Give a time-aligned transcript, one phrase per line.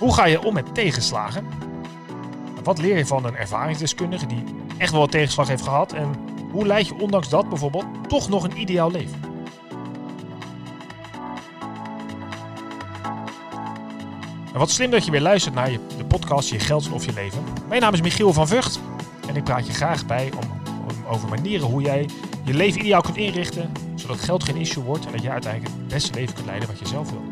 [0.00, 1.46] Hoe ga je om met tegenslagen?
[2.62, 4.44] Wat leer je van een ervaringsdeskundige die
[4.78, 5.92] echt wel tegenslag heeft gehad?
[5.92, 6.14] En
[6.52, 9.20] hoe leid je ondanks dat bijvoorbeeld toch nog een ideaal leven?
[14.52, 17.12] En wat slim dat je weer luistert naar je, de podcast Je Geld of Je
[17.12, 17.42] Leven.
[17.68, 18.80] Mijn naam is Michiel van Vught
[19.28, 20.60] en ik praat je graag bij om,
[21.08, 22.08] over manieren hoe jij
[22.44, 25.88] je leven ideaal kunt inrichten, zodat geld geen issue wordt en dat je uiteindelijk het
[25.88, 27.29] beste leven kunt leiden wat je zelf wil.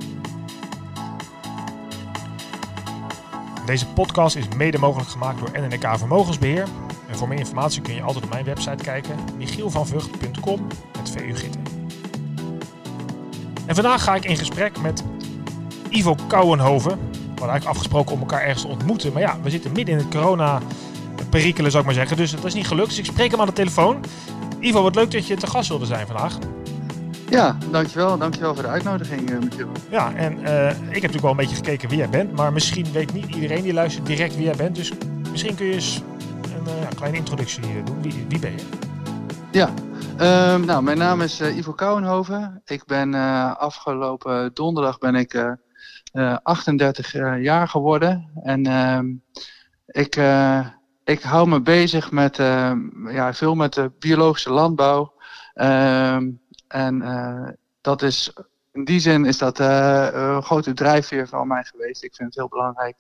[3.69, 6.67] Deze podcast is mede mogelijk gemaakt door NNK Vermogensbeheer.
[7.09, 11.63] En voor meer informatie kun je altijd op mijn website kijken, michielvanvugt.com met VU Gitten.
[13.67, 15.05] En vandaag ga ik in gesprek met
[15.91, 16.91] Ivo Kouwenhoven.
[16.91, 19.13] We hadden eigenlijk afgesproken om elkaar ergens te ontmoeten.
[19.13, 22.17] Maar ja, we zitten midden in het corona-perikelen, zou ik maar zeggen.
[22.17, 22.89] Dus dat is niet gelukt.
[22.89, 24.05] Dus ik spreek hem aan de telefoon.
[24.61, 26.39] Ivo, wat leuk dat je te gast wilde zijn vandaag.
[27.31, 28.19] Ja, dankjewel.
[28.19, 29.69] Dankjewel voor de uitnodiging, uh, Michiel.
[29.91, 32.37] Ja, en uh, ik heb natuurlijk wel een beetje gekeken wie jij bent.
[32.37, 34.77] Maar misschien weet niet iedereen die luistert direct wie jij bent.
[34.77, 34.93] Dus
[35.31, 36.03] misschien kun je eens
[36.43, 38.03] een uh, kleine introductie doen.
[38.03, 38.65] Wie, wie ben je?
[39.51, 39.71] Ja,
[40.21, 42.63] uh, nou, mijn naam is Ivo Kouwenhoven.
[42.65, 43.15] Ik ben
[43.59, 45.57] afgelopen donderdag ben ik
[46.43, 48.31] 38 jaar geworden.
[48.43, 49.07] En ehm,
[49.87, 50.21] ik,
[51.05, 52.37] ik hou me bezig met,
[53.11, 55.13] ja, veel met de biologische landbouw.
[55.55, 56.31] Ehm,
[56.69, 57.49] en uh,
[57.81, 58.33] dat is,
[58.73, 62.03] in die zin is dat uh, een grote drijfveer van mij geweest.
[62.03, 62.97] Ik vind het heel belangrijk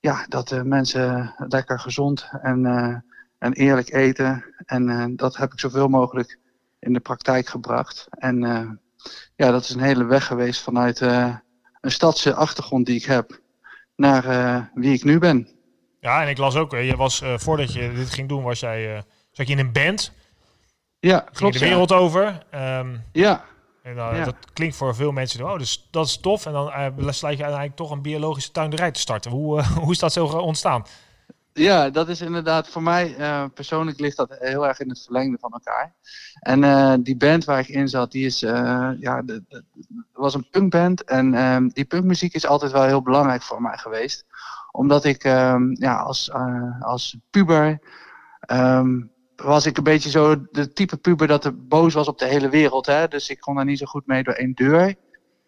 [0.00, 2.66] ja, dat mensen lekker gezond en,
[3.38, 4.44] en eerlijk eten.
[4.66, 6.38] En dat heb ik zoveel mogelijk
[6.78, 8.06] in de praktijk gebracht.
[8.10, 8.40] En
[9.36, 11.40] ja, dat is een hele weg geweest vanuit een
[11.80, 13.40] stadse achtergrond die ik heb
[13.96, 15.48] naar wie ik nu ben.
[16.00, 19.46] Ja, en ik las ook, je was, voordat je dit ging doen, was jij, zat
[19.46, 20.12] je in een band.
[21.08, 21.52] Ja, klopt.
[21.52, 22.42] de wereld over.
[22.54, 23.44] Um, ja.
[23.82, 24.24] En ja.
[24.24, 26.46] dat klinkt voor veel mensen, oh, dus dat is tof.
[26.46, 29.30] En dan uh, besluit je uiteindelijk toch een biologische tuinderij te starten.
[29.30, 30.84] Hoe, uh, hoe is dat zo ontstaan?
[31.52, 33.16] Ja, dat is inderdaad voor mij
[33.54, 35.94] persoonlijk ligt dat heel erg in het verlengde van elkaar.
[36.40, 39.64] En die band waar ik in zat, die is, ja, de, de,
[40.12, 41.04] was een punkband.
[41.04, 44.24] En ehm, die punkmuziek is altijd wel heel belangrijk voor mij geweest.
[44.70, 46.30] Omdat ik ehm, ja, als,
[46.80, 47.78] als puber
[48.50, 49.11] um,
[49.42, 52.48] was ik een beetje zo de type puber dat er boos was op de hele
[52.48, 52.86] wereld.
[52.86, 53.08] Hè?
[53.08, 54.94] Dus ik kon daar niet zo goed mee door één deur.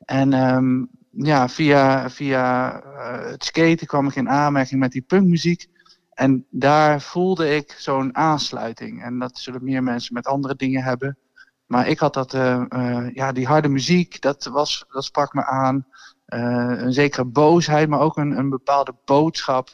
[0.05, 5.66] En um, ja, via, via uh, het skaten kwam ik in aanmerking met die punkmuziek.
[6.10, 9.03] En daar voelde ik zo'n aansluiting.
[9.03, 11.19] En dat zullen meer mensen met andere dingen hebben.
[11.66, 15.44] Maar ik had dat, uh, uh, ja, die harde muziek, dat, was, dat sprak me
[15.44, 15.87] aan.
[16.27, 19.69] een zekere boosheid, maar ook een, een bepaalde boodschap.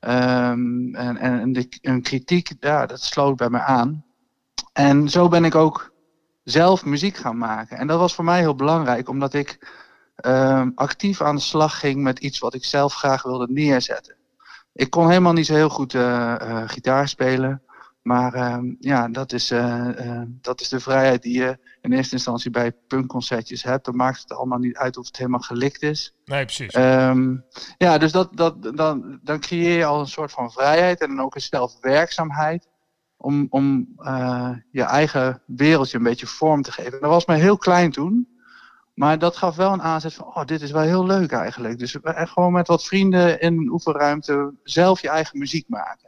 [0.00, 4.04] Um, en en de, een kritiek, ja, dat sloot bij me aan.
[4.72, 5.92] En zo ben ik ook
[6.44, 7.76] zelf muziek gaan maken.
[7.76, 9.68] En dat was voor mij heel belangrijk, omdat ik
[10.26, 14.16] um, actief aan de slag ging met iets wat ik zelf graag wilde neerzetten.
[14.72, 17.62] Ik kon helemaal niet zo heel goed uh, uh, gitaar spelen.
[18.02, 21.58] Maar uh, ja, dat is, uh, dat is de vrijheid die je
[21.90, 23.84] in eerste instantie bij punkconcertjes hebt.
[23.84, 26.14] Dan maakt het allemaal niet uit of het helemaal gelikt is.
[26.24, 26.74] Nee, precies.
[26.74, 27.44] Um,
[27.78, 31.20] ja, dus dat, dat, dan, dan creëer je al een soort van vrijheid en dan
[31.20, 32.68] ook een zelfwerkzaamheid.
[33.20, 33.88] Om, om
[34.70, 37.00] je eigen wereldje een beetje vorm te geven.
[37.00, 38.28] Dat was mij heel klein toen.
[38.94, 41.78] Maar dat gaf wel een aanzet van, oh, dit is wel heel leuk eigenlijk.
[41.78, 46.07] Dus gewoon met wat vrienden in een oefenruimte zelf je eigen muziek maken.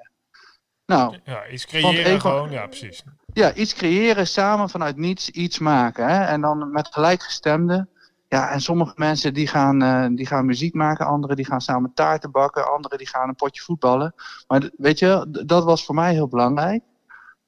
[0.90, 3.02] Nou, ja, iets creëren gewoon, ja precies.
[3.32, 6.08] Ja, iets creëren, samen vanuit niets iets maken.
[6.08, 6.24] Hè?
[6.24, 7.88] En dan met gelijkgestemden.
[8.28, 11.94] Ja, en sommige mensen die gaan, uh, die gaan muziek maken, anderen die gaan samen
[11.94, 14.14] taarten bakken, anderen die gaan een potje voetballen.
[14.46, 16.82] Maar weet je, dat was voor mij heel belangrijk.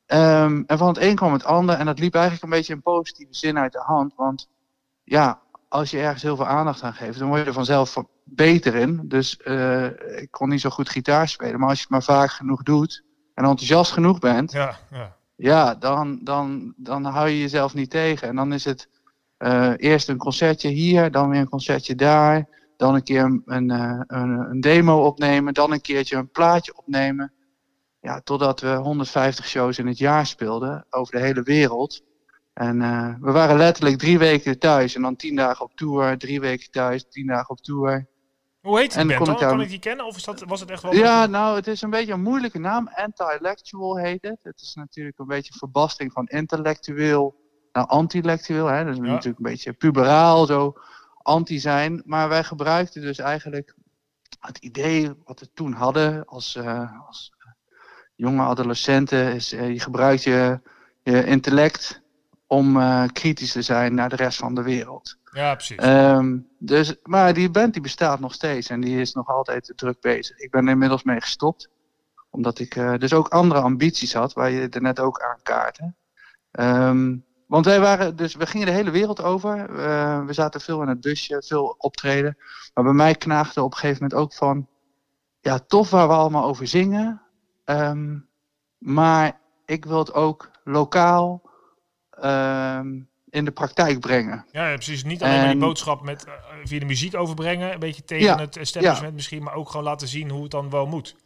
[0.06, 2.82] Um, en van het een kwam het ander en dat liep eigenlijk een beetje in
[2.82, 4.12] positieve zin uit de hand.
[4.16, 4.48] Want
[5.04, 8.75] ja, als je ergens heel veel aandacht aan geeft, dan word je er vanzelf beter
[8.75, 9.00] in.
[9.04, 9.84] Dus uh,
[10.20, 13.04] ik kon niet zo goed gitaar spelen, maar als je het maar vaak genoeg doet,
[13.34, 15.16] en enthousiast genoeg bent, ja, ja.
[15.37, 18.28] ja dan, dan, dan hou je jezelf niet tegen.
[18.28, 18.88] En dan is het
[19.38, 23.70] uh, eerst een concertje hier, dan weer een concertje daar, dan een keer een, een,
[23.70, 27.32] eh, een, een, demo opnemen, dan een keertje een plaatje opnemen.
[28.00, 32.02] Ja, totdat we 150 shows in het jaar speelden over de hele wereld.
[32.52, 36.40] En uh, we waren letterlijk drie weken thuis en dan tien dagen op tour, drie
[36.40, 38.06] weken thuis, tien dagen op tour.
[38.62, 39.37] Hoe heet die band dan?
[39.37, 40.94] Kan ik die kennen of is dat, was het echt wel...
[40.94, 42.88] Ja, nou, het is een beetje een moeilijke naam.
[42.88, 44.38] Anti-lectual heet het.
[44.43, 47.41] Het is natuurlijk een beetje een verbasting van intellectueel
[47.73, 48.67] naar anti-lectueel.
[48.67, 49.03] Dat is ja.
[49.03, 50.75] natuurlijk een beetje puberaal, zo
[51.23, 52.03] anti zijn.
[52.05, 53.75] Maar wij gebruikten dus eigenlijk
[54.41, 57.32] het idee wat we toen hadden als, uh, als
[58.14, 59.35] jonge adolescenten.
[59.35, 60.61] Is, uh, je gebruikt je,
[61.03, 62.03] je intellect
[62.47, 65.20] om uh, kritisch te zijn naar de rest van de wereld.
[65.32, 65.76] Ja, precies.
[65.76, 70.00] Ehm, dus, maar die band die bestaat nog steeds en die is nog altijd druk
[70.00, 70.38] bezig.
[70.38, 71.69] Ik ben er inmiddels mee gestopt,
[72.31, 75.96] omdat ik uh, dus ook andere ambities had, waar je er net ook aan kaarten.
[76.50, 79.70] Um, want wij waren, dus we gingen de hele wereld over.
[79.70, 82.37] Uh, we zaten veel in het busje, veel optreden.
[82.75, 84.69] Maar bij mij knaagde op een gegeven moment ook van,
[85.40, 87.23] ja, tof waar we allemaal over zingen.
[87.64, 88.28] Um,
[88.78, 91.43] maar ik wil het ook lokaal
[93.32, 94.44] in de praktijk brengen.
[94.52, 95.05] Ja, ja precies.
[95.05, 95.40] Niet alleen en...
[95.40, 96.32] maar die boodschap met, uh,
[96.64, 99.14] via de muziek overbrengen, een beetje tegen ja, het establishment ja.
[99.14, 101.17] misschien, maar ook gewoon laten zien hoe het dan wel moet.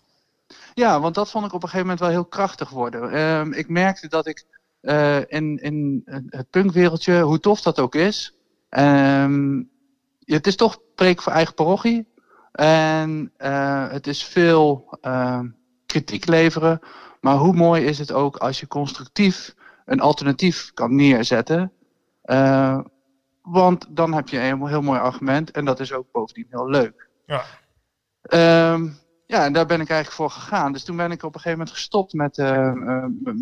[0.74, 3.20] Ja, want dat vond ik op een gegeven moment wel heel krachtig worden.
[3.20, 4.44] Um, ik merkte dat ik
[4.82, 8.34] uh, in, in het punkwereldje, hoe tof dat ook is,
[8.70, 9.70] um,
[10.24, 12.14] het is toch preek voor eigen parochie.
[12.52, 15.40] En uh, het is veel uh,
[15.86, 16.80] kritiek leveren.
[17.20, 19.54] Maar hoe mooi is het ook als je constructief
[19.84, 21.72] een alternatief kan neerzetten.
[22.26, 22.78] Uh,
[23.42, 27.08] want dan heb je een heel mooi argument en dat is ook bovendien heel leuk.
[27.26, 27.42] Ja.
[28.72, 30.72] Um, ja, en daar ben ik eigenlijk voor gegaan.
[30.72, 32.72] Dus toen ben ik op een gegeven moment gestopt met, uh,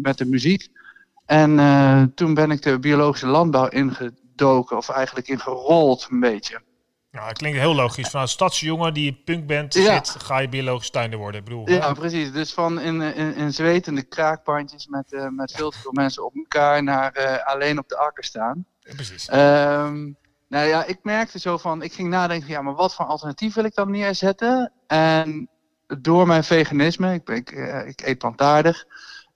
[0.03, 0.69] met de muziek.
[1.27, 6.63] En toen ben ik de biologische landbouw ingedoken, of eigenlijk ingerold een beetje.
[7.15, 8.11] Ja, dat klinkt heel logisch.
[8.11, 9.95] Van een stadsjongen die punkband ja.
[9.95, 11.41] zit, ga je biologisch tuinder worden.
[11.41, 11.95] Ik bedoel, ja, hè?
[11.95, 12.33] precies.
[12.33, 16.37] Dus van in, in, in zwetende kraakpandjes met, uh, met veel te veel mensen op
[16.37, 18.67] elkaar naar uh, alleen op de akker staan.
[18.93, 19.29] Precies.
[19.33, 20.17] Um,
[20.49, 23.65] nou ja, ik merkte zo van, ik ging nadenken, ja, maar wat voor alternatief wil
[23.65, 24.73] ik dan neerzetten?
[24.87, 25.49] En
[25.87, 28.85] door mijn veganisme, ik, ik, uh, ik eet plantaardig,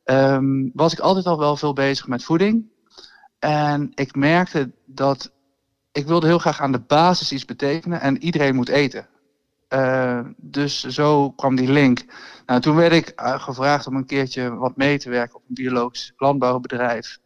[0.05, 2.67] um, was ik altijd al wel veel bezig met voeding.
[3.39, 5.33] En ik merkte dat
[5.93, 9.09] ik wilde heel graag aan de basis iets betekenen en iedereen moet eten.
[9.69, 12.05] Uh, dus zo kwam die link.
[12.47, 15.55] Nou, toen werd ik uh, gevraagd om een keertje wat mee te werken op een
[15.55, 17.19] biologisch landbouwbedrijf.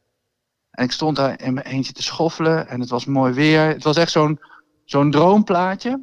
[0.72, 3.66] En ik stond daar in mijn eentje te schoffelen en het was mooi weer.
[3.66, 4.40] Het was echt zo'n
[4.84, 6.02] zo'n droomplaatje.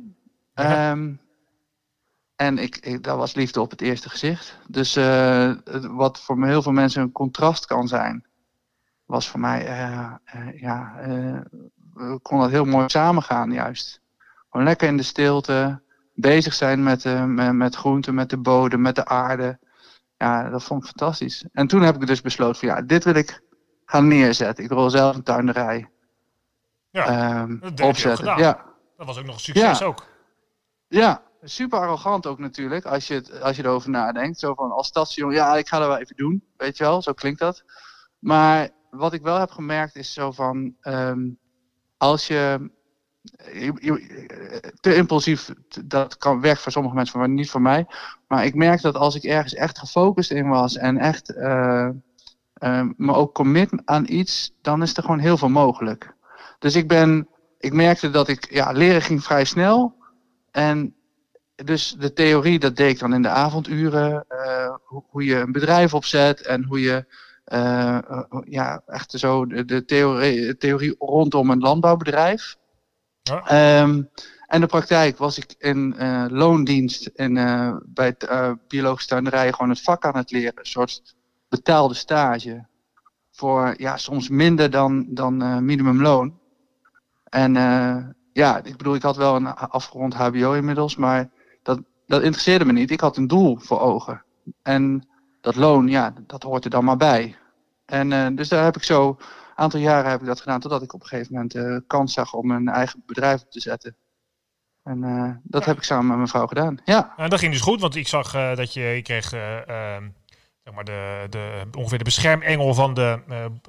[0.54, 0.92] Ja.
[0.92, 1.20] Um,
[2.36, 4.60] en ik, ik, dat was liefde op het eerste gezicht.
[4.68, 5.52] Dus uh,
[5.82, 8.26] wat voor heel veel mensen een contrast kan zijn,
[9.06, 9.64] was voor mij,
[10.56, 10.96] ja,
[11.94, 14.02] we konden dat heel mooi samengaan juist.
[14.50, 15.82] Gewoon lekker in de stilte,
[16.14, 19.60] bezig zijn met, uh, met, met groenten, met de bodem, met de aarde.
[20.18, 21.46] Ja, dat vond ik fantastisch.
[21.52, 23.42] En toen heb ik dus besloten van ja, dit wil ik
[23.90, 24.64] gaan neerzetten.
[24.64, 25.90] Ik wil zelf een tuinderij
[26.90, 28.26] ja, um, dat opzetten.
[28.26, 28.66] Ja.
[28.98, 29.86] Dat was ook nog een succes ja.
[29.86, 30.06] ook.
[30.88, 34.40] Ja, super arrogant ook natuurlijk, als je, het, als je erover nadenkt.
[34.40, 37.14] Zo van als stadsjongen, ja, ik ga dat wel even doen, weet je wel, zo
[37.14, 37.64] klinkt dat.
[38.20, 41.40] Maar wat ik wel heb gemerkt is zo van, um,
[41.98, 42.72] als je,
[43.54, 45.54] je, je, te impulsief,
[45.86, 47.88] dat kan werken voor sommige mensen, maar niet voor mij.
[48.28, 51.90] Maar ik merk dat als ik ergens echt gefocust in was en echt uh,
[52.60, 56.14] uh, me ook commit aan iets, dan is er gewoon heel veel mogelijk.
[56.60, 57.28] Dus ik ben,
[57.58, 59.96] ik merkte dat ik, ja, leren ging vrij snel.
[60.52, 60.96] En
[61.56, 64.26] dus de theorie, dat deed ik dan in de avonduren.
[64.30, 67.06] Uh, hoe, hoe je een bedrijf opzet en hoe je
[67.54, 72.56] uh, uh, ja, echt zo de, de theorie, theorie, rondom een landbouwbedrijf.
[73.22, 73.82] Ja.
[73.82, 74.10] Um,
[74.46, 77.34] en de praktijk was ik in uh, loondienst in,
[77.86, 78.30] bij het
[78.68, 80.60] biologische tuinderij gewoon het vak aan het leren.
[80.60, 81.16] Een soort
[81.50, 82.68] betaalde stage.
[83.32, 86.40] Voor ja, soms minder dan, dan minimumloon.
[87.24, 87.54] En
[88.34, 91.30] ja, ik bedoel, ik had wel een afgerond HBO inmiddels, maar
[91.64, 92.92] dat, dat interesseerde me niet.
[92.92, 94.24] Ik had een doel voor ogen.
[94.62, 95.08] En
[95.42, 97.36] dat loon, ja, dat hoort er dan maar bij.
[97.86, 99.16] En uh, dus daar heb ik zo, een
[99.56, 102.52] aantal jaren heb ik dat gedaan, totdat ik op een gegeven moment kans zag om
[102.52, 103.96] een eigen bedrijf op te zetten.
[104.84, 105.02] En
[105.44, 105.68] dat ja.
[105.70, 106.78] heb ik samen met mijn vrouw gedaan.
[106.86, 107.14] Ja.
[107.18, 109.34] En dat ging dus goed, want ik zag dat je, je kreeg
[110.70, 113.20] zeg maar de, de, ongeveer de beschermengel van de,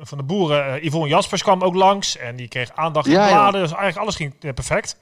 [0.00, 0.84] van de boeren.
[0.84, 3.60] Yvonne Jaspers kwam ook langs en die kreeg aandacht in ja, bladen.
[3.60, 5.00] Dus eigenlijk alles ging perfect.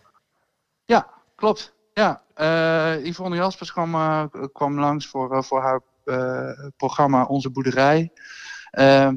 [0.85, 1.75] Ja, klopt.
[1.93, 2.23] Ja,
[3.02, 3.90] Yvonne Jaspers kwam,
[4.52, 5.81] kwam langs voor, voor haar
[6.76, 8.12] programma Onze Boerderij.
[8.73, 9.09] Uh,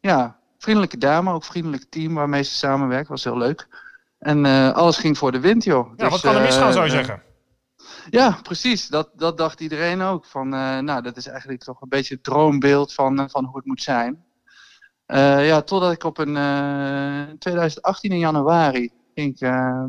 [0.00, 3.08] ja, vriendelijke dame, ook vriendelijk team waarmee ze samenwerkt.
[3.08, 3.68] Was heel leuk.
[4.18, 5.88] En alles ging voor de wind, joh.
[5.88, 7.22] Ja, dus, wat kan er misgaan, zou je zeggen?
[8.10, 8.88] Ja, precies.
[8.88, 10.24] Dat, dat dacht iedereen ook.
[10.24, 13.82] Van, nou, dat is eigenlijk toch een beetje het droombeeld van, van hoe het moet
[13.82, 14.24] zijn.
[15.06, 19.38] ja, totdat ik op een 2018 in januari ging,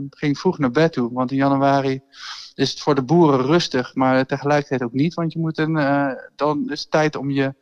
[0.09, 1.13] ging vroeg naar bed toe.
[1.13, 2.01] Want in januari
[2.55, 5.13] is het voor de boeren rustig, maar tegelijkertijd ook niet.
[5.13, 5.73] Want je moet een,
[6.35, 7.53] dan is het tijd om je,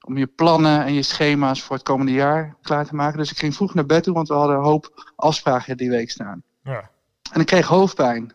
[0.00, 3.18] om je plannen en je schema's voor het komende jaar klaar te maken.
[3.18, 6.10] Dus ik ging vroeg naar bed toe, want we hadden een hoop afspraken die week
[6.10, 6.42] staan.
[6.62, 6.90] Ja.
[7.32, 8.32] En ik kreeg hoofdpijn.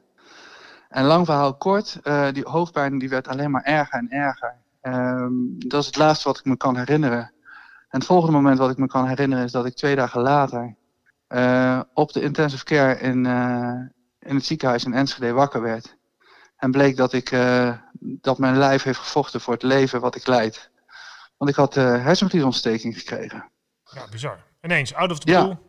[0.89, 4.55] En lang verhaal kort, uh, die hoofdpijn die werd alleen maar erger en erger.
[4.81, 7.31] Um, dat is het laatste wat ik me kan herinneren.
[7.89, 10.75] En het volgende moment wat ik me kan herinneren is dat ik twee dagen later
[11.93, 13.25] op de intensive care in,
[14.19, 15.97] in het ziekenhuis in Enschede wakker werd.
[16.57, 17.37] En bleek dat, ik,
[17.99, 20.69] dat mijn lijf heeft gevochten voor het leven wat ik leid.
[21.37, 23.49] Want ik had hersenvliesontsteking gekregen.
[23.83, 24.37] Ja, bizar.
[24.61, 25.47] Ineens, out of the blue.
[25.47, 25.59] Ja.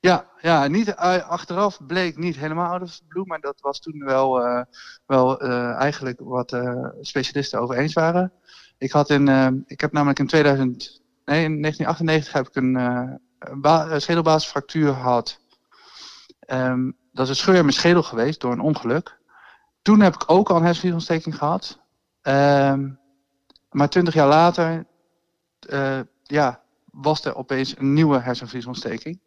[0.00, 4.46] Ja, ja niet, achteraf bleek niet helemaal out of the maar dat was toen wel,
[4.46, 4.62] uh,
[5.06, 6.56] wel uh, eigenlijk wat
[7.00, 8.32] specialisten over eens waren.
[8.78, 9.28] Ik, had in,
[9.66, 15.40] ik heb namelijk in, 2000, nee, in 1998 heb ik een schedelbasisfractuur gehad.
[16.46, 19.18] Um, dat is een scheur in mijn schedel geweest door een ongeluk.
[19.82, 21.80] Toen heb ik ook al een hersenvliesontsteking gehad.
[22.22, 22.98] Um,
[23.70, 24.86] maar twintig jaar later
[26.22, 29.20] ja, was er opeens een nieuwe hersenvliesontsteking.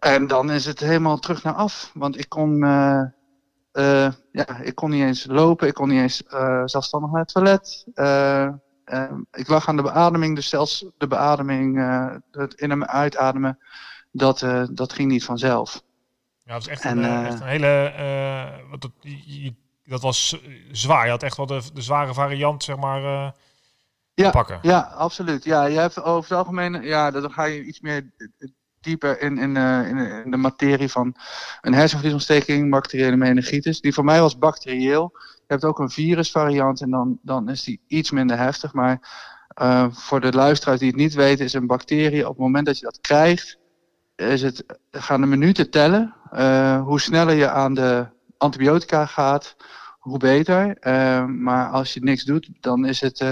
[0.00, 1.90] En dan is het helemaal terug naar af.
[1.94, 3.02] Want ik kon, uh,
[3.72, 7.32] uh, ja, ik kon niet eens lopen, ik kon niet eens uh, zelfstandig naar het
[7.32, 7.84] toilet.
[9.32, 11.78] ik lag aan de beademing, dus zelfs de beademing,
[12.30, 13.58] het in- en uitademen,
[14.12, 15.82] dat, dat ging niet vanzelf.
[16.44, 17.92] Ja, dat was echt, een, echt een hele.
[18.70, 18.92] Wat dat,
[19.84, 20.40] dat was
[20.72, 21.04] zwaar.
[21.04, 23.34] Je had echt wel de, de zware variant, zeg maar.
[24.14, 24.58] Ja, pakken.
[24.62, 25.44] ja, absoluut.
[25.44, 28.12] Ja, je hebt over het algemeen, ja, dan ga je iets meer
[28.80, 31.14] dieper in, in, uh, in, de materie van
[31.60, 33.80] een hersenvliesontsteking, bacteriële meningitis.
[33.80, 35.10] Die voor mij was bacterieel.
[35.14, 38.72] Je hebt ook een virusvariant en dan, dan is die iets minder heftig.
[38.72, 38.98] Maar
[39.62, 42.78] uh, voor de luisteraars die het niet weten, is een bacterie op het moment dat
[42.78, 43.58] je dat krijgt,
[44.16, 46.14] is het, gaan de minuten tellen.
[46.32, 48.06] Uh, hoe sneller je aan de
[48.36, 49.56] antibiotica gaat,
[49.98, 50.76] hoe beter.
[51.28, 53.24] maar als je niks doet, dan is het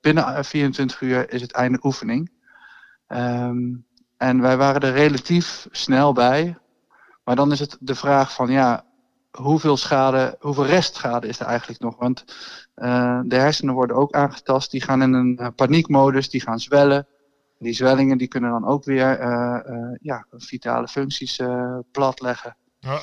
[0.00, 2.30] binnen 24 uur is het einde oefening.
[3.08, 6.58] Um, en wij waren er relatief snel bij.
[7.24, 8.84] Maar dan is het de vraag van ja,
[9.30, 11.96] hoeveel schade, hoeveel restschade is er eigenlijk nog?
[11.98, 12.24] Want
[12.76, 17.06] uh, de hersenen worden ook aangetast, die gaan in een uh, paniekmodus, die gaan zwellen.
[17.58, 21.40] Die zwellingen die kunnen dan ook weer uh, ja, vitale functies
[21.92, 22.56] platleggen.
[22.78, 22.98] Ja.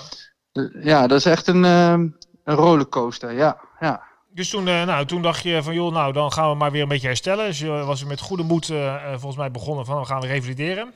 [0.82, 3.60] Ja, dat is echt een, een rollercoaster, ja.
[3.80, 4.02] ja.
[4.34, 6.88] Dus toen, nou, toen dacht je van joh, nou dan gaan we maar weer een
[6.88, 7.46] beetje herstellen.
[7.46, 8.66] Dus je was met goede moed
[9.10, 10.94] volgens mij begonnen van we gaan revalideren.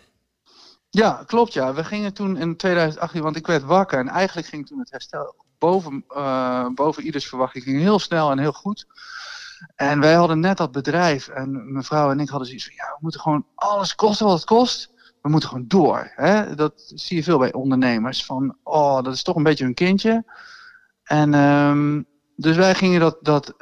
[0.89, 1.73] Ja, klopt ja.
[1.73, 5.35] We gingen toen in 2018, want ik werd wakker en eigenlijk ging toen het herstel
[5.57, 6.05] boven,
[6.75, 8.85] boven ieders verwachting ging heel snel en heel goed.
[9.75, 12.85] En wij hadden net dat bedrijf en mijn vrouw en ik hadden zoiets van ja,
[12.85, 14.93] we moeten gewoon alles kosten wat het kost.
[15.21, 16.11] We moeten gewoon door.
[16.15, 16.55] Hè?
[16.55, 18.25] Dat zie je veel bij ondernemers.
[18.25, 20.23] Van, oh, dat is toch een beetje hun kindje.
[21.03, 23.55] En um, dus wij gingen dat, dat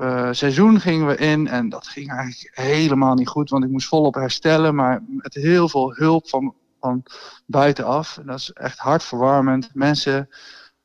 [0.00, 3.88] uh, seizoen gingen we in en dat ging eigenlijk helemaal niet goed, want ik moest
[3.88, 7.02] volop herstellen, maar met heel veel hulp van van
[7.46, 8.18] buitenaf.
[8.18, 9.70] En dat is echt hartverwarmend.
[9.74, 10.28] Mensen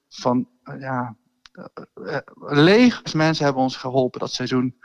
[0.10, 0.48] van,
[0.80, 1.16] ja,
[1.96, 4.76] uh, legers mensen hebben ons geholpen dat seizoen.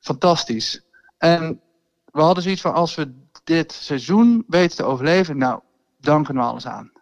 [0.00, 0.82] Fantastisch.
[1.18, 1.60] En
[2.04, 5.60] we hadden zoiets van, als we dit seizoen weten te overleven, nou,
[6.00, 6.92] dan kunnen we alles aan.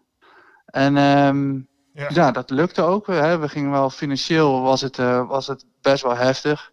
[0.66, 2.30] En um, ja.
[2.30, 3.06] dat lukte ook.
[3.06, 3.38] Hè.
[3.38, 6.72] We gingen wel financieel, was het, uh, was het best wel heftig.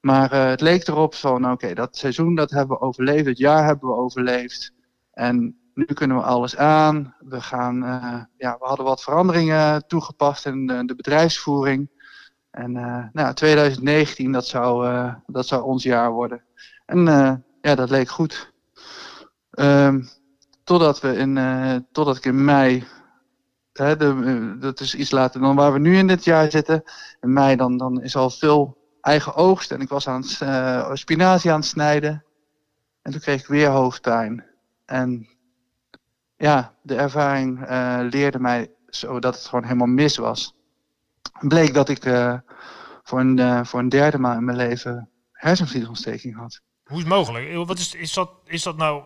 [0.00, 3.64] Maar uh, het leek erop van, oké, dat seizoen dat hebben we overleefd, het jaar
[3.64, 4.72] hebben we overleefd.
[5.12, 7.14] En nu kunnen we alles aan.
[7.18, 11.90] We, gaan, uh, ja, we hadden wat veranderingen toegepast in de, bedrijfsvoering.
[12.50, 12.72] En
[13.12, 16.42] nou, 2019, dat zou, dat zou ons jaar worden.
[16.86, 17.04] En
[17.60, 18.52] ja, dat leek goed.
[19.50, 20.08] Um,
[20.64, 21.38] totdat, we in,
[21.92, 22.86] totdat ik in mei,
[24.60, 26.82] dat is iets later dan waar we nu in dit jaar zitten.
[27.20, 29.70] In mei dan, dan is al veel eigen oogst.
[29.70, 32.24] En ik was aan het, spinazie aan het snijden.
[33.02, 34.44] En toen kreeg ik weer hoofdpijn.
[34.86, 35.28] En
[36.36, 40.54] ja, de ervaring uh, leerde mij zo dat het gewoon helemaal mis was.
[41.40, 42.02] Bleek dat ik
[43.02, 46.60] voor, een, uh, voor een derde maal in mijn leven hersenvliesontsteking had.
[46.84, 47.66] Hoe is het mogelijk?
[47.66, 49.02] Wat is, is, dat, is dat nou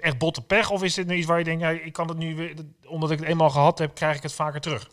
[0.00, 0.70] echt botte pech?
[0.70, 2.54] Of is dit nu iets waar je denkt, ja, ik kan het nu, weer,
[2.86, 4.90] omdat ik het eenmaal gehad heb, krijg ik het vaker terug?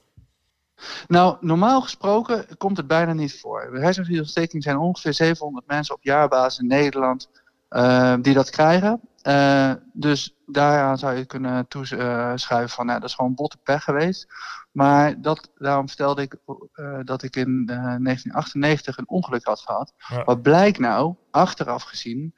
[1.07, 3.69] Nou, normaal gesproken komt het bijna niet voor.
[3.71, 7.29] Hersenvliesontsteking zijn ongeveer 700 mensen op jaarbasis in Nederland
[7.69, 9.01] uh, die dat krijgen.
[9.27, 14.27] Uh, dus daaraan zou je kunnen toeschuiven van, nou, dat is gewoon botte pech geweest.
[14.71, 19.93] Maar dat, daarom vertelde ik uh, dat ik in uh, 1998 een ongeluk had gehad.
[19.97, 20.23] Ja.
[20.23, 22.35] Wat blijkt nou, achteraf gezien,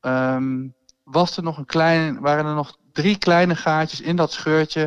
[0.00, 4.82] um, was er nog een klein, waren er nog drie kleine gaatjes in dat scheurtje,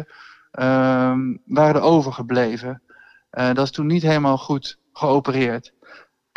[0.51, 2.81] um, waren er overgebleven.
[3.29, 5.73] dat is toen niet helemaal goed geopereerd.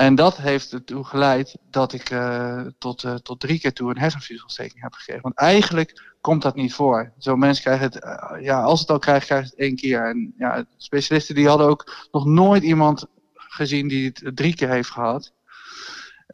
[0.00, 3.99] En dat heeft ertoe geleid dat ik uh, tot, uh, tot drie keer toe een
[3.99, 5.22] hersenvliesontsteking heb gekregen.
[5.22, 7.12] Want eigenlijk komt dat niet voor.
[7.18, 7.99] Zo mensen krijgen het,
[8.42, 10.08] ja, als het al krijgt, krijgt het één keer.
[10.08, 14.90] En ja, specialisten die hadden ook nog nooit iemand gezien die het drie keer heeft
[14.90, 15.32] gehad.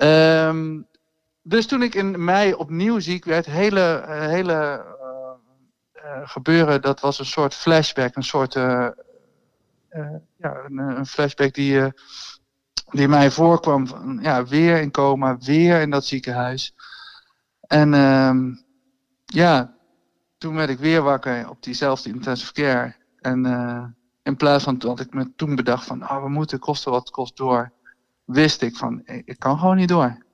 [0.03, 0.87] Um,
[1.49, 4.85] dus toen ik in mei opnieuw ziek werd, hele, hele
[6.25, 8.95] gebeuren, dat was een soort flashback, een soort ja,
[10.39, 11.93] een, een, flashback die,
[12.91, 16.75] die mij voorkwam van ja, weer in coma, weer in dat ziekenhuis.
[17.61, 18.55] En ehm,
[19.25, 19.75] ja,
[20.39, 22.95] toen werd ik weer wakker op diezelfde intensive care.
[23.21, 23.45] En
[24.23, 27.37] in plaats van dat ik me toen bedacht van, oh, we moeten kosten wat kost
[27.37, 27.73] door,
[28.25, 30.25] wist ik van, ik kan gewoon niet door.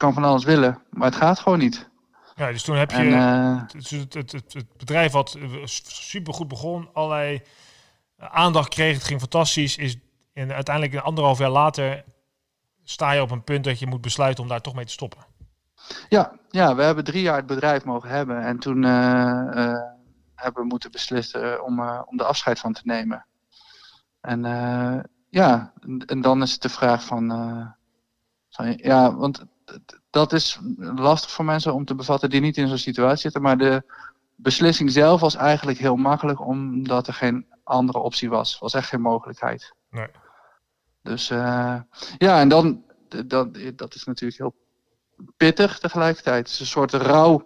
[0.00, 1.88] Kan van alles willen, maar het gaat gewoon niet.
[2.34, 6.88] Ja, dus toen heb je eh, het, het, het, het, bedrijf wat super goed begon,
[6.92, 7.42] allerlei
[8.18, 9.96] aandacht kreeg, het ging fantastisch, is
[10.32, 12.04] en uiteindelijk anderhalf jaar later
[12.84, 15.24] sta je op een punt dat je moet besluiten om daar toch mee te stoppen.
[16.08, 19.78] Ja, ja we hebben drie jaar het bedrijf mogen hebben en toen uh,
[20.34, 23.26] hebben moeten beslissen om, om de afscheid van te nemen.
[24.20, 24.42] En
[25.30, 25.72] ja,
[26.06, 27.28] en dan is het de vraag van,
[28.50, 29.44] van ja, want
[30.10, 33.42] dat is lastig voor mensen om te bevatten die niet in zo'n situatie zitten.
[33.42, 33.82] Maar de
[34.34, 38.58] beslissing zelf was eigenlijk heel makkelijk, omdat er geen andere optie was.
[38.58, 39.74] was echt geen mogelijkheid.
[39.90, 40.08] Nee.
[41.02, 41.86] Dus ja,
[42.18, 42.84] en dan,
[43.26, 44.54] dat, dat is natuurlijk heel
[45.36, 46.38] pittig tegelijkertijd.
[46.38, 47.44] Het is een soort rouw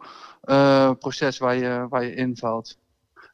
[0.95, 2.79] proces waar je, waar je invalt.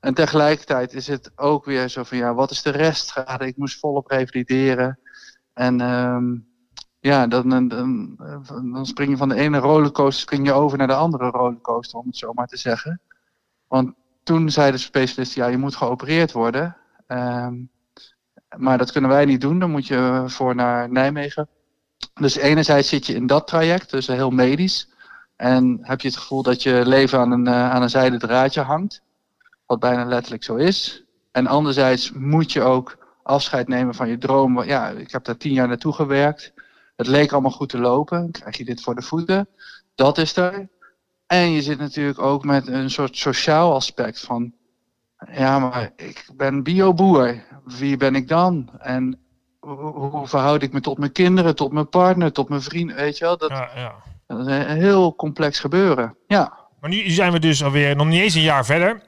[0.00, 3.46] En tegelijkertijd is het ook weer zo van, ja, wat is de restschade?
[3.46, 4.98] Ik moest volop revalideren.
[5.52, 6.49] En um,
[7.00, 10.94] ja, dan, dan, dan, spring je van de ene rollercoaster spring je over naar de
[10.94, 13.00] andere rollercoaster, om het zo maar te zeggen.
[13.68, 16.76] Want toen zei de specialist, ja, je moet geopereerd worden.
[17.08, 17.70] Um,
[18.56, 21.48] maar dat kunnen wij niet doen, dan moet je voor naar Nijmegen.
[22.14, 24.88] Dus enerzijds zit je in dat traject, dus heel medisch.
[25.36, 28.60] En heb je het gevoel dat je leven aan een, uh, aan een zijde draadje
[28.60, 29.02] hangt
[29.70, 31.04] wat bijna letterlijk zo is.
[31.32, 34.62] En anderzijds moet je ook afscheid nemen van je droom.
[34.62, 36.52] Ja, ik heb daar tien jaar naartoe gewerkt.
[37.00, 38.30] Het leek allemaal goed te lopen.
[38.30, 39.48] krijg je dit voor de voeten.
[39.94, 40.68] Dat is er.
[41.26, 44.52] En je zit natuurlijk ook met een soort sociaal aspect van...
[45.32, 47.42] Ja, maar ik ben bioboer.
[47.64, 48.70] Wie ben ik dan?
[48.78, 49.18] En
[49.60, 52.96] hoe verhoud ik me tot mijn kinderen, tot mijn partner, tot mijn vrienden?
[52.96, 53.36] Weet je wel?
[53.36, 53.94] Dat, ja, ja.
[54.26, 56.16] dat is een heel complex gebeuren.
[56.26, 56.58] Ja.
[56.80, 59.02] Maar nu zijn we dus alweer nog niet eens een jaar verder.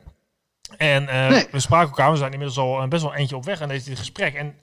[0.76, 3.68] En uh, we spraken elkaar, we zijn inmiddels al best wel eentje op weg aan
[3.68, 4.34] dit gesprek.
[4.34, 4.54] En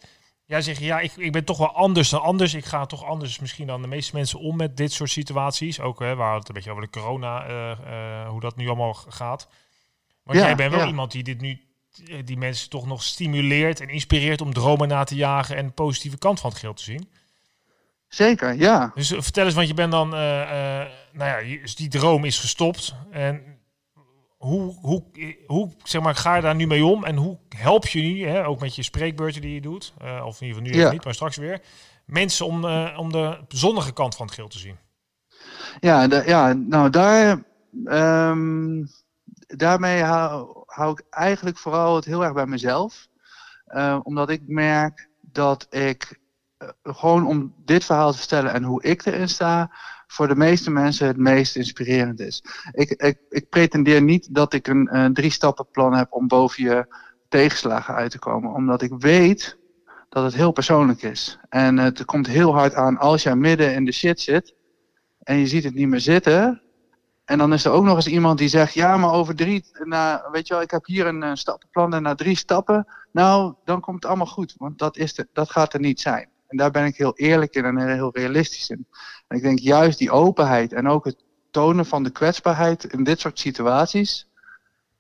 [0.49, 2.53] jij zegt, ja, ik, ik ben toch wel anders dan anders.
[2.53, 5.79] Ik ga toch anders misschien dan de meeste mensen om met dit soort situaties.
[5.79, 8.93] Ook, hè, waar het een beetje over de corona, uh, uh, hoe dat nu allemaal
[8.93, 9.47] gaat.
[10.23, 11.62] Want jij bent wel iemand die dit nu,
[12.25, 16.17] die mensen toch nog stimuleert en inspireert om dromen na te jagen en de positieve
[16.17, 17.09] kant van het geld te zien.
[18.07, 18.91] Zeker, ja.
[18.95, 22.95] Dus vertel eens, want je bent dan, nou ja, dus die droom is gestopt.
[23.12, 23.59] En
[24.39, 25.04] hoe, hoe,
[25.47, 28.45] hoe zeg maar, ga je daar nu mee om en hoe help je nu, hè,
[28.45, 30.91] ook met je spreekbeurten die je doet, uh, of in ieder geval nu ja.
[30.91, 31.62] niet, maar straks weer,
[32.06, 34.78] mensen om, uh, om de zonnige kant van het geel te zien?
[35.80, 37.43] Ja, de, ja nou daar,
[37.86, 38.88] um,
[39.47, 43.08] daarmee hou, hou, ik eigenlijk vooral het heel erg bij mezelf.
[43.67, 46.19] Uh, omdat ik merk dat ik
[46.84, 49.71] gewoon om dit verhaal te vertellen en hoe ik erin sta,
[50.12, 52.43] voor de meeste mensen het meest inspirerend is.
[52.72, 56.63] Ik, ik, ik pretendeer niet dat ik een, een drie stappen plan heb om boven
[56.63, 56.95] je
[57.28, 58.54] tegenslagen uit te komen.
[58.54, 59.58] Omdat ik weet
[60.10, 61.39] dat het heel persoonlijk is.
[61.50, 64.54] En het komt heel hard aan als jij midden in de shit zit
[65.19, 66.62] en je ziet het niet meer zitten.
[67.26, 70.30] En dan is er ook nog eens iemand die zegt, ja, maar over drie, na,
[70.32, 73.80] weet je wel, ik heb hier een, een stappenplan en na drie stappen, nou, dan
[73.80, 74.56] komt het allemaal goed.
[74.58, 76.30] Want dat, is de, dat gaat er niet zijn.
[76.49, 78.88] En daar ben ik heel eerlijk in en heel realistisch in.
[79.27, 83.19] En ik denk juist die openheid en ook het tonen van de kwetsbaarheid in dit
[83.19, 84.27] soort situaties,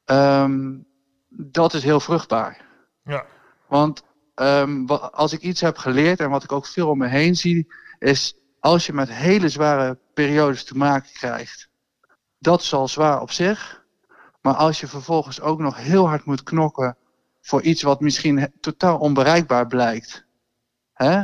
[0.05, 0.85] um,
[1.29, 2.65] dat is heel vruchtbaar.
[3.03, 3.25] Ja.
[3.67, 4.03] Want
[4.35, 7.73] um, als ik iets heb geleerd en wat ik ook veel om me heen zie,
[7.99, 11.69] is als je met hele zware periodes te maken krijgt,
[12.37, 13.83] dat is al zwaar op zich.
[14.41, 16.97] Maar als je vervolgens ook nog heel hard moet knokken
[17.41, 20.25] voor iets wat misschien totaal onbereikbaar blijkt.
[20.93, 21.23] Hè?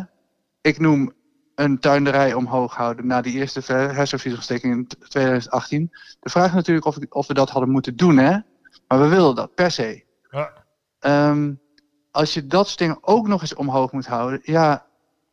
[0.65, 1.13] Ik noem
[1.55, 5.91] een tuinderij omhoog houden na die eerste hersenvliesontsteking in 2018.
[6.19, 8.37] De vraag is natuurlijk of, of, we dat hadden moeten doen, hè?
[8.87, 10.03] Maar we wilden dat per se.
[10.31, 10.65] Ja.
[11.29, 11.59] Um,
[12.11, 14.85] als je dat soort dingen ook nog eens omhoog moet houden, ja,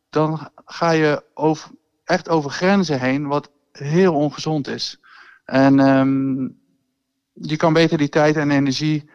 [0.09, 1.69] dan ga je over,
[2.03, 4.99] echt over grenzen heen, wat heel ongezond is.
[5.45, 6.59] En um,
[7.33, 9.09] je kan beter die tijd en energie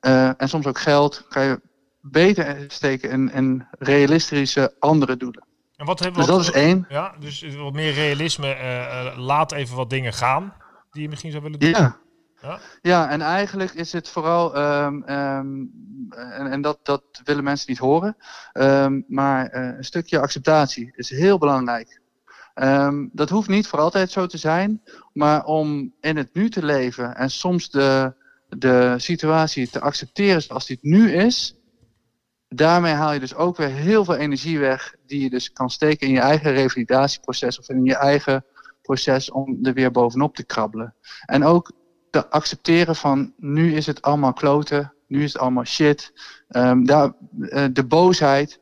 [0.00, 1.60] uh, en soms ook geld, kan je
[2.00, 5.46] beter steken in, in realistische andere doelen.
[5.78, 6.86] En wat hebben dus dat is één.
[6.88, 8.56] Ja, dus wat meer realisme.
[8.56, 10.54] Uh, laat even wat dingen gaan
[10.90, 11.68] die je misschien zou willen doen.
[11.68, 11.96] Ja.
[12.42, 15.70] Ja, ja en eigenlijk is het vooral, um, um,
[16.10, 18.16] en, en dat, dat willen mensen niet horen,
[18.52, 22.00] um, maar uh, een stukje acceptatie is heel belangrijk.
[22.54, 26.64] Ehm, dat hoeft niet voor altijd zo te zijn, maar om in het nu te
[26.64, 28.14] leven en soms de,
[28.48, 31.57] de situatie te accepteren zoals die het nu is,
[32.48, 36.06] daarmee haal je dus ook weer heel veel energie weg die je dus kan steken
[36.06, 38.44] in je eigen revalidatieproces of in je eigen
[38.82, 40.94] proces om er weer bovenop te krabbelen.
[41.26, 41.72] En ook
[42.10, 46.12] te accepteren van nu is het allemaal kloten, nu is het allemaal shit.
[46.48, 48.60] Um, daar, uh, de boosheid,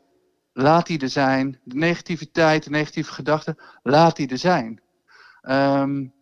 [0.53, 1.61] laat die er zijn.
[1.65, 4.81] De negativiteit, de negatieve gedachten, laat die er zijn.
[5.43, 6.15] Um,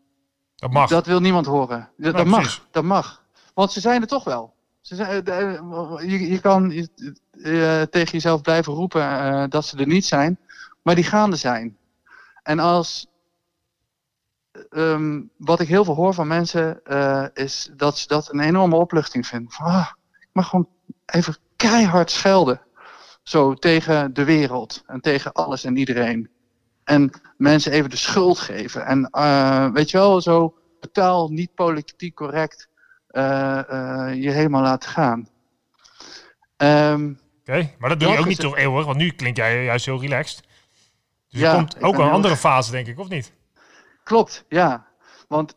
[0.57, 0.89] dat mag.
[0.89, 1.91] Dat wil niemand horen.
[1.97, 3.25] Dat, nou, dat mag, dat mag.
[3.55, 4.54] Want ze zijn er toch wel.
[4.85, 10.05] Ze zijn, uh, je, je, kan uh, tegen jezelf blijven roepen dat ze er niet
[10.05, 10.39] zijn,
[10.83, 11.77] maar die gaan er zijn.
[12.43, 13.07] En als
[14.71, 16.83] um, wat ik heel veel hoor van mensen
[17.35, 19.53] is dat ze dat een enorme opluchting vinden.
[19.57, 19.89] Ah,
[20.21, 20.69] ik mag gewoon
[21.07, 22.61] even keihard schelden.
[23.23, 26.31] Zo tegen de wereld en tegen alles en iedereen.
[26.85, 28.87] En mensen even de schuld geven.
[28.87, 29.11] En
[29.73, 32.69] weet je wel, zo totaal niet politiek correct
[34.15, 35.29] je helemaal laten gaan.
[36.57, 39.65] Um, Oké, okay, maar dat doe je ook niet toch eeuwig, want nu klink jij
[39.65, 40.43] juist heel relaxed.
[41.29, 43.33] Dus ja, er komt ook een andere fase, denk ik, of niet?
[44.05, 44.87] Klopt, ja.
[45.29, 45.57] Want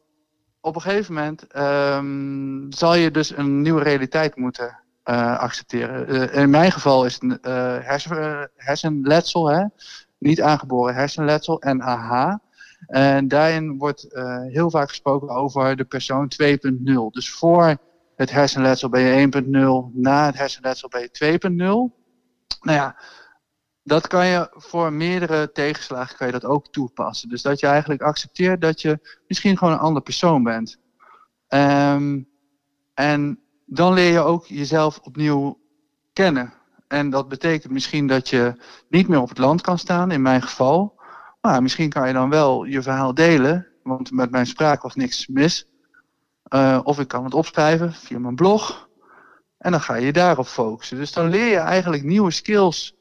[0.62, 6.16] op een gegeven moment um, zal je dus een nieuwe realiteit moeten uh, accepteren.
[6.16, 7.38] Uh, in mijn geval is het uh,
[7.82, 9.64] hersen, hersenletsel, hè?
[10.18, 12.36] niet aangeboren hersenletsel, NAH.
[12.88, 14.08] En daarin wordt
[14.48, 16.48] heel vaak gesproken over de persoon 2.0.
[17.10, 17.78] Dus voor
[18.16, 19.30] het hersenletsel ben je
[19.92, 21.58] 1.0, na het hersenletsel ben je 2.0.
[22.62, 22.96] Nou ja,
[23.84, 27.30] dat kan je voor meerdere tegenslagen kan je dat ook toepassen.
[27.30, 30.78] Dus dat je eigenlijk accepteert dat je misschien gewoon een ander persoon bent.
[31.50, 32.30] Um,
[32.94, 35.60] en dan leer je ook jezelf opnieuw
[36.14, 36.54] kennen.
[36.88, 38.56] En dat betekent misschien dat je
[38.90, 40.97] niet meer op het land kan staan, in mijn geval.
[41.42, 45.28] Maar misschien kan je dan wel je verhaal delen, want met mijn spraak was niks
[45.28, 45.68] mis.
[46.54, 48.90] Uh, of ik kan het opschrijven via mijn blog.
[49.58, 50.98] En dan ga je daarop focussen.
[50.98, 52.96] Dus dan leer je eigenlijk nieuwe skills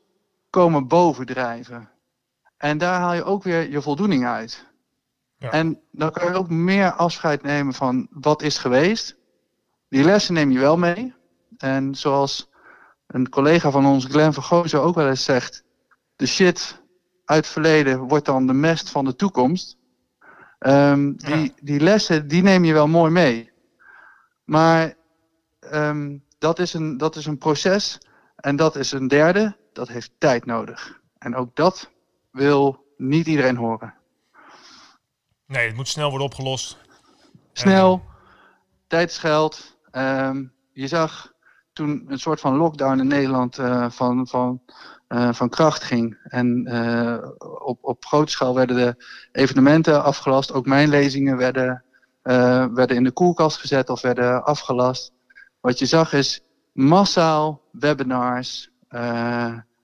[0.51, 1.91] komen bovendrijven.
[2.57, 4.67] En daar haal je ook weer je voldoening uit.
[5.39, 5.51] Ja.
[5.51, 9.17] En dan kan je ook meer afscheid nemen van wat is geweest.
[9.89, 11.15] Die lessen neem je wel mee.
[11.59, 12.51] En zoals
[13.07, 15.65] een collega van ons, Glenn Vergozen, ook wel eens zegt:
[16.17, 16.83] de shit
[17.27, 19.77] uit het verleden wordt dan de mest van de toekomst.
[20.59, 21.49] Um, die, ja.
[21.63, 23.53] die lessen, die neem je wel mooi mee.
[24.45, 24.95] Maar
[25.73, 27.99] um, dat, is een, dat is een proces.
[28.37, 31.01] En dat is een derde dat heeft tijd nodig.
[31.19, 31.91] En ook dat
[32.31, 33.95] wil niet iedereen horen.
[35.47, 36.79] Nee, het moet snel worden opgelost.
[37.53, 38.05] Snel,
[38.87, 39.79] tijd is geld.
[39.93, 41.33] Um, je zag
[41.77, 44.61] toen een soort van lockdown in Nederland uh, van, van,
[45.09, 46.19] uh, van kracht ging.
[46.23, 47.19] En uh,
[47.65, 50.53] op, op grote schaal werden de evenementen afgelast.
[50.53, 51.85] Ook mijn lezingen werden,
[52.73, 55.13] werden in de koelkast gezet of werden afgelast.
[55.61, 56.41] Wat je zag is
[56.73, 58.71] massaal webinars,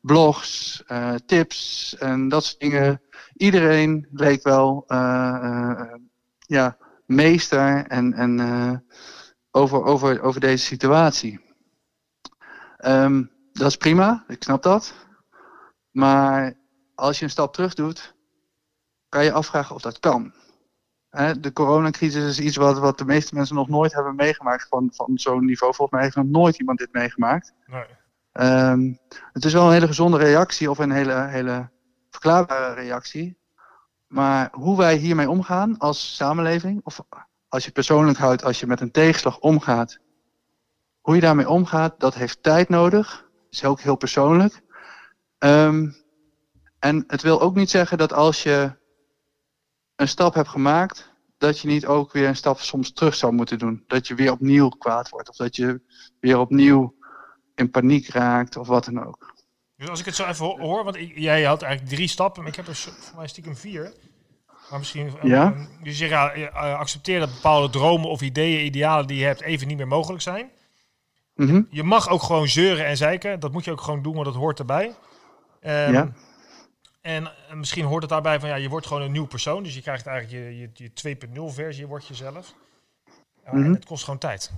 [0.00, 0.82] blogs,
[1.26, 3.00] tips en dat soort dingen.
[3.36, 4.84] Iedereen leek wel
[6.38, 6.76] ja,
[7.06, 8.40] meester en, en
[9.50, 11.51] over, over, over deze situatie.
[12.86, 14.94] Um, dat is prima, ik snap dat.
[15.90, 16.54] Maar
[16.94, 18.14] als je een stap terug doet,
[19.08, 20.32] kan je afvragen of dat kan.
[21.40, 25.18] de coronacrisis is iets wat, wat de meeste mensen nog nooit hebben meegemaakt van, van
[25.18, 25.74] zo'n niveau.
[25.74, 27.52] Volgens mij heeft nog nooit iemand dit meegemaakt.
[27.66, 27.84] Nee.
[28.32, 28.98] Um,
[29.32, 31.70] het is wel een hele gezonde reactie of een hele, hele
[32.10, 33.38] verklaarbare reactie.
[34.06, 37.00] Maar hoe wij hiermee omgaan als samenleving, of
[37.48, 39.98] als je persoonlijk houdt, als je met een tegenslag omgaat,
[41.02, 43.30] hoe je daarmee omgaat, dat heeft tijd nodig.
[43.50, 44.62] Is ook heel persoonlijk.
[45.38, 45.96] Um,
[46.78, 48.72] en het wil ook niet zeggen dat als je
[49.96, 53.58] een stap hebt gemaakt, dat je niet ook weer een stap soms terug zou moeten
[53.58, 53.84] doen.
[53.86, 55.28] Dat je weer opnieuw kwaad wordt.
[55.28, 55.80] Of dat je
[56.20, 56.94] weer opnieuw
[57.54, 59.34] in paniek raakt of wat dan ook.
[59.76, 62.56] Dus als ik het zo even hoor, want jij had eigenlijk drie stappen, maar ik
[62.56, 63.94] heb er voor mij stiekem vier.
[64.70, 65.54] Maar misschien, eh, ja?
[65.82, 69.66] Dus je ja, uh, accepteer dat bepaalde dromen of ideeën, idealen die je hebt, even
[69.66, 70.50] niet meer mogelijk zijn.
[71.42, 71.66] Mm -hmm.
[71.70, 73.40] Je mag ook gewoon zeuren en zeiken.
[73.40, 74.86] Dat moet je ook gewoon doen, want dat hoort erbij.
[74.86, 76.12] Um, ja.
[77.00, 79.62] En misschien hoort het daarbij van, ja, je wordt gewoon een nieuw persoon.
[79.62, 81.16] Dus je krijgt eigenlijk je, je, je
[81.50, 82.54] 2.0 versie, wordt jezelf.
[83.44, 83.64] Uh, mm -hmm.
[83.64, 84.52] En het kost gewoon tijd.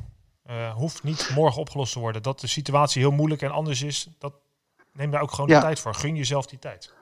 [0.50, 2.22] Uh, hoeft niet morgen opgelost te worden.
[2.22, 4.34] Dat de situatie heel moeilijk en anders is, dat
[4.92, 5.58] neem daar ook gewoon ja.
[5.58, 5.94] de tijd voor.
[5.94, 6.92] Gun jezelf die tijd.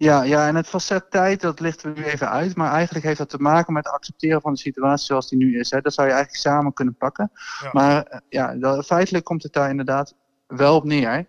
[0.00, 2.56] Ja, ja, en het facet tijd, dat lichten we nu even uit.
[2.56, 5.58] Maar eigenlijk heeft dat te maken met het accepteren van de situatie zoals die nu
[5.58, 5.70] is.
[5.70, 5.80] Hè.
[5.80, 7.30] Dat zou je eigenlijk samen kunnen pakken.
[7.62, 7.68] Ja.
[7.72, 10.14] Maar uh, ja, dat, feitelijk komt het daar inderdaad
[10.46, 11.26] wel op neer.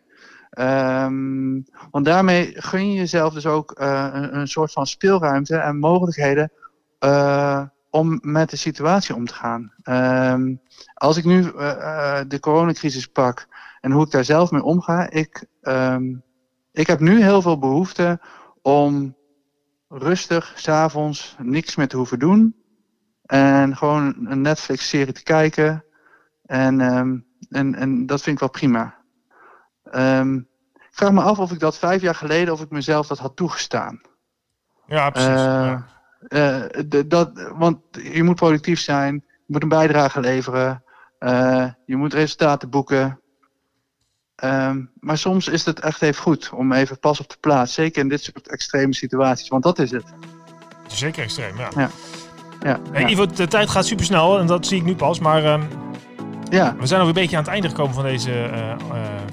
[0.49, 5.79] Ehm, want daarmee gun je jezelf dus ook eh, een, een, soort van speelruimte en
[5.79, 6.51] mogelijkheden
[6.99, 9.73] uh, om met de situatie om te gaan.
[9.83, 10.55] Ehm,
[10.93, 13.47] als ik nu uh, de coronacrisis pak
[13.81, 16.23] en hoe ik daar zelf mee omga, ik, um,
[16.71, 18.19] ik heb nu heel veel behoefte
[18.61, 19.15] om
[19.87, 22.55] rustig, s'avonds, niks meer te hoeven doen.
[23.25, 25.85] En gewoon een Netflix-serie te kijken.
[26.45, 28.95] En, um, en, en dat vind ik wel prima.
[29.93, 33.19] Um, ik vraag me af of ik dat vijf jaar geleden, of ik mezelf dat
[33.19, 34.01] had toegestaan.
[34.85, 35.29] Ja, precies.
[35.29, 35.85] Uh, ja.
[36.29, 40.83] Uh, dat, want je moet productief zijn, je moet een bijdrage leveren,
[41.19, 43.20] uh, je moet resultaten boeken.
[44.43, 48.01] Um, maar soms is het echt even goed om even pas op de plaats, zeker
[48.01, 50.03] in dit soort extreme situaties, want dat is het.
[50.87, 51.69] Zeker extreem, ja.
[51.75, 51.89] ja.
[52.63, 55.45] ja, hey, Ivo, de tijd gaat super snel en dat zie ik nu pas, maar
[55.45, 55.67] um,
[56.49, 56.75] ja.
[56.79, 58.73] we zijn alweer een beetje aan het einde gekomen van, deze, uh,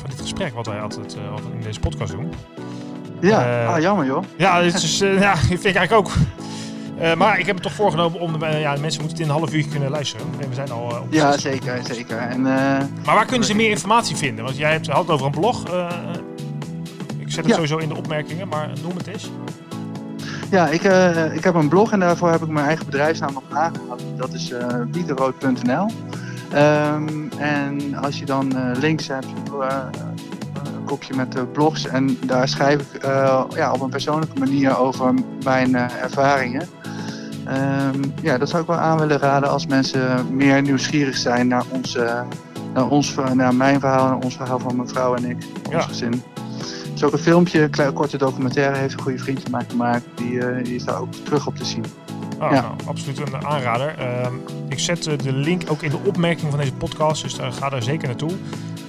[0.00, 1.16] van dit gesprek wat wij altijd
[1.52, 2.32] in deze podcast doen.
[3.20, 4.24] Ja, ah, jammer joh.
[4.36, 6.12] Ja, dit is, ja, vind ik eigenlijk ook.
[7.00, 8.44] Uh, maar ik heb het toch voorgenomen om...
[8.44, 10.26] Ja, de mensen moeten het in een half uur kunnen luisteren.
[10.40, 12.18] En we zijn al uh, op Ja, zeker, zeker.
[12.18, 14.44] En, maar waar kunnen ze meer informatie vinden?
[14.44, 15.62] Want jij hebt, had het over een blog.
[17.18, 17.54] ik zet het ja.
[17.54, 19.30] sowieso in de opmerkingen, maar noem het eens.
[20.50, 20.82] Ja, ik,
[21.34, 24.02] ik heb een blog en daarvoor heb ik mijn eigen bedrijfsnaam nog aangehaald.
[24.16, 25.90] Dat is uh, pieterrood.nl.
[26.54, 29.26] Um, en als je dan links hebt,
[30.64, 33.02] een kopje met blogs en daar schrijf ik
[33.54, 36.68] ja, op een persoonlijke manier over mijn ervaringen.
[37.48, 41.64] Um, ja, dat zou ik wel aan willen raden als mensen meer nieuwsgierig zijn naar,
[41.68, 42.24] onze,
[42.74, 45.80] naar, ons, naar mijn verhaal, naar ons verhaal van mijn vrouw en ik, ons ja.
[45.80, 46.22] gezin.
[46.92, 50.04] Dus ook een filmpje, een klein, korte documentaire heeft een goede vriend van mij gemaakt.
[50.14, 51.84] Die, uh, die is daar ook terug op te zien.
[52.40, 52.60] Oh, ja.
[52.60, 53.94] nou, absoluut een aanrader.
[53.98, 54.26] Uh,
[54.68, 57.82] ik zet de link ook in de opmerking van deze podcast, dus uh, ga daar
[57.82, 58.30] zeker naartoe.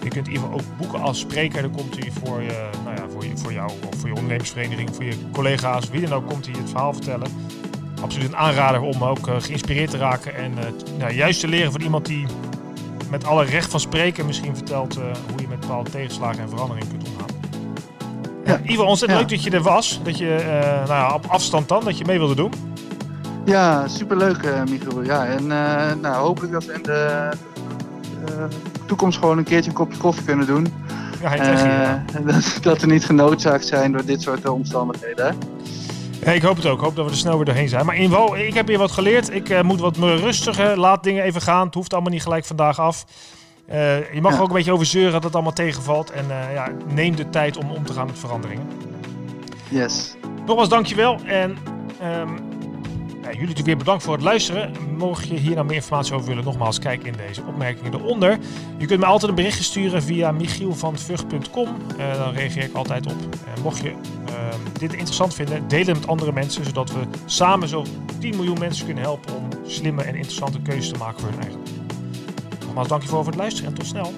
[0.04, 1.62] Je kunt Ivo ook boeken als spreker.
[1.62, 4.90] Dan komt hij voor, je, nou ja, voor, je, voor jou of voor je ondernemersvereniging,
[4.96, 7.28] voor je collega's, wie dan ook, komt hij het verhaal vertellen
[8.02, 10.36] absoluut een aanrader om ook uh, geïnspireerd te raken.
[10.36, 12.26] En uh, nou, juist te leren van iemand die
[13.10, 16.88] met alle recht van spreken misschien vertelt uh, hoe je met bepaalde tegenslagen en veranderingen
[16.88, 17.28] kunt omgaan.
[18.46, 18.60] Ja.
[18.64, 19.28] Ivo, ontzettend ja.
[19.28, 20.00] leuk dat je er was.
[20.04, 20.42] Dat je
[20.88, 22.52] nou ja, op afstand dan, dat je mee wilde doen.
[23.46, 25.04] Ja, superleuk uh, Michiel.
[25.04, 25.48] Ja, en
[26.02, 27.30] nou, hopelijk dat we in de
[28.86, 30.68] toekomst gewoon een keertje een kopje koffie kunnen doen.
[31.22, 32.04] Ja, ja.
[32.26, 35.36] dat, dat we niet genoodzaakt zijn door dit soort omstandigheden.
[36.26, 36.78] Ja, ik hoop het ook.
[36.78, 37.86] Ik hoop dat we er snel weer doorheen zijn.
[37.86, 39.34] Maar in geval, ik heb hier wat geleerd.
[39.34, 40.80] Ik uh, moet wat rustiger.
[40.80, 41.66] Laat dingen even gaan.
[41.66, 43.06] Het hoeft allemaal niet gelijk vandaag af.
[43.70, 44.38] Uh, je mag ja.
[44.38, 46.12] er ook een beetje over zeuren dat het allemaal tegenvalt.
[46.12, 48.68] En uh, ja, neem de tijd om om te gaan met veranderingen.
[49.70, 50.16] Yes.
[50.46, 51.20] Nogmaals, dankjewel.
[51.26, 51.58] En
[52.20, 52.49] um, ja,
[53.22, 54.72] jullie natuurlijk weer bedankt voor het luisteren.
[54.98, 58.38] Mocht je hier nou meer informatie over willen, nogmaals kijk in deze opmerkingen eronder.
[58.78, 61.68] Je kunt me altijd een berichtje sturen via michielvanvug.com.
[61.98, 63.18] Uh, dan reageer ik altijd op.
[63.64, 63.96] Mocht je uh,
[64.80, 67.86] dit interessant vinden, deel het met andere mensen, zodat we samen zo
[68.20, 71.60] 10 miljoen mensen kunnen helpen om slimme en interessante keuzes te maken voor hun eigen.
[72.66, 74.14] Nogmaals, dankjewel voor het luisteren en tot snel.